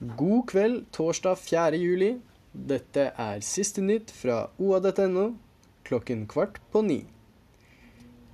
God 0.00 0.42
kveld 0.50 0.82
torsdag 0.92 1.38
4. 1.40 1.78
juli. 1.80 2.10
Dette 2.52 3.14
er 3.16 3.38
siste 3.40 3.80
nytt 3.80 4.10
fra 4.12 4.50
oa.no 4.60 5.30
klokken 5.88 6.26
kvart 6.28 6.58
på 6.68 6.82
ni. 6.84 6.98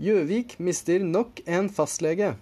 Gjøvik 0.03 0.57
mister 0.59 1.05
nok 1.07 1.39
en 1.47 1.71
fastlege. 1.71 2.33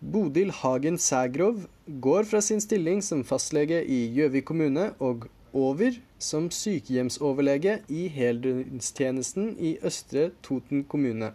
Bodil 0.00 0.48
Hagen 0.62 0.96
Sægrov 0.96 1.66
går 2.00 2.24
fra 2.24 2.40
sin 2.40 2.64
stilling 2.64 3.04
som 3.04 3.20
fastlege 3.20 3.82
i 3.84 4.06
Gjøvik 4.16 4.48
kommune 4.48 4.94
og 4.98 5.28
over 5.52 6.00
som 6.16 6.48
sykehjemsoverlege 6.48 7.82
i 7.92 8.06
heldøgnstjenesten 8.16 9.58
i 9.60 9.76
Østre 9.84 10.30
Toten 10.40 10.86
kommune. 10.88 11.34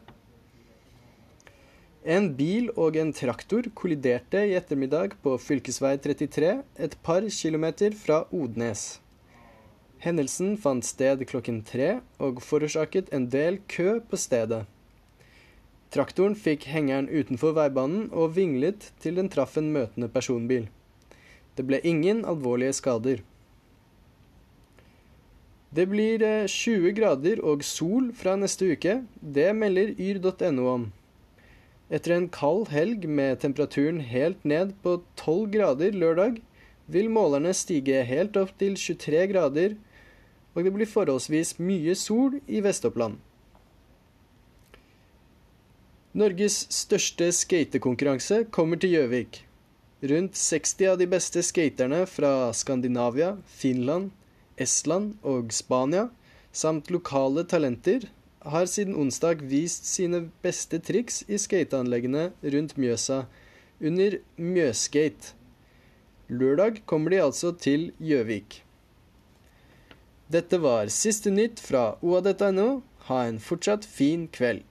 En 2.08 2.30
bil 2.40 2.70
og 2.80 2.96
en 2.96 3.10
traktor 3.12 3.66
kolliderte 3.76 4.40
i 4.48 4.54
ettermiddag 4.56 5.18
på 5.20 5.34
fv. 5.44 5.58
33 5.60 6.52
et 6.86 6.94
par 7.04 7.26
kilometer 7.28 7.92
fra 8.00 8.22
Odnes. 8.32 9.02
Hendelsen 10.00 10.54
fant 10.56 10.86
sted 10.88 11.26
klokken 11.28 11.58
tre 11.68 11.98
og 12.24 12.40
forårsaket 12.40 13.12
en 13.12 13.26
del 13.34 13.58
kø 13.68 13.98
på 14.00 14.16
stedet. 14.16 14.62
Traktoren 15.92 16.38
fikk 16.40 16.70
hengeren 16.72 17.10
utenfor 17.12 17.52
veibanen 17.58 18.06
og 18.14 18.38
vinglet 18.38 18.88
til 19.04 19.20
den 19.20 19.28
traff 19.34 19.58
en 19.60 19.74
møtende 19.76 20.08
personbil. 20.08 20.70
Det 21.60 21.66
ble 21.68 21.82
ingen 21.84 22.22
alvorlige 22.24 22.78
skader. 22.78 23.26
Det 25.76 25.90
blir 25.92 26.24
20 26.48 26.96
grader 26.96 27.44
og 27.44 27.68
sol 27.68 28.14
fra 28.16 28.38
neste 28.40 28.72
uke. 28.72 29.02
Det 29.20 29.50
melder 29.60 29.92
yr.no 30.00 30.70
om. 30.72 30.88
Etter 31.88 32.12
en 32.18 32.28
kald 32.28 32.68
helg 32.74 33.06
med 33.08 33.40
temperaturen 33.40 34.02
helt 34.04 34.44
ned 34.44 34.74
på 34.84 34.98
12 35.16 35.52
grader 35.54 35.96
lørdag, 35.96 36.42
vil 36.88 37.08
målerne 37.12 37.54
stige 37.56 38.02
helt 38.08 38.36
opp 38.40 38.52
til 38.60 38.76
23 38.76 39.24
grader, 39.32 39.78
og 40.56 40.66
det 40.66 40.74
blir 40.76 40.90
forholdsvis 40.90 41.56
mye 41.62 41.96
sol 41.96 42.40
i 42.48 42.60
Vest-Oppland. 42.66 43.20
Norges 46.18 46.64
største 46.74 47.30
skatekonkurranse 47.36 48.48
kommer 48.52 48.80
til 48.82 48.96
Gjøvik. 48.96 49.44
Rundt 50.08 50.36
60 50.40 50.88
av 50.92 51.00
de 51.00 51.08
beste 51.10 51.44
skaterne 51.46 52.04
fra 52.10 52.50
Skandinavia, 52.58 53.36
Finland, 53.46 54.12
Estland 54.58 55.16
og 55.22 55.54
Spania, 55.54 56.08
samt 56.52 56.90
lokale 56.94 57.46
talenter, 57.46 58.08
har 58.52 58.70
siden 58.70 58.96
onsdag 58.96 59.44
vist 59.52 59.88
sine 59.90 60.28
beste 60.44 60.80
triks 60.80 61.24
i 61.28 61.40
skateanleggene 61.42 62.30
rundt 62.44 62.78
Mjøsa 62.80 63.26
under 63.82 64.18
Mjøsskate. 64.38 65.34
Lørdag 66.28 66.82
kommer 66.86 67.14
de 67.14 67.22
altså 67.24 67.54
til 67.56 67.92
Gjøvik. 68.04 68.64
Dette 70.28 70.60
var 70.60 70.90
siste 70.92 71.32
nytt 71.32 71.62
fra 71.64 71.94
oa.no. 72.04 72.82
Ha 73.08 73.20
en 73.30 73.40
fortsatt 73.40 73.86
fin 73.88 74.26
kveld. 74.28 74.66